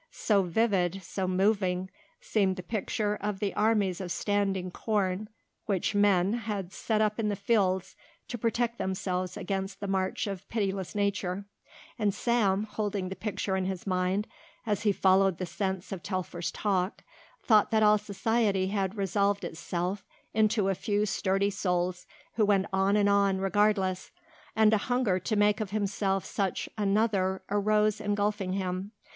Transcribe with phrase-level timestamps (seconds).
[0.09, 5.29] So vivid, so moving, seemed the picture of the armies of standing corn
[5.67, 7.95] which men had set up in the fields
[8.27, 11.45] to protect themselves against the march of pitiless Nature,
[11.99, 14.25] and Sam, holding the picture in his mind
[14.65, 17.03] as he followed the sense of Telfer's talk,
[17.43, 22.07] thought that all society had resolved itself into a few sturdy souls
[22.37, 24.09] who went on and on regardless,
[24.55, 28.93] and a hunger to make of himself such another arose engulfing him.